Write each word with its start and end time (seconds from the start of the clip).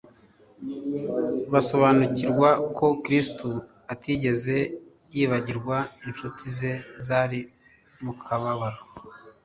Basobanukirwa 1.51 2.49
ko 2.77 2.85
Kristo 3.03 3.47
atigeze 3.93 4.55
yibagirwa 5.13 5.77
incuti 6.05 6.45
ze 6.57 6.71
zari 7.07 7.39
mu 8.03 8.13
kababaro. 8.23 8.81